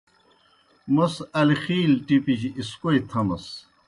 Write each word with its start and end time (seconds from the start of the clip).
موْس 0.93 1.15
الخِیلیْ 1.39 2.03
ٹِپِجیْ 2.05 2.49
اِسکوئی 2.59 2.99
تھمَس۔ 3.09 3.45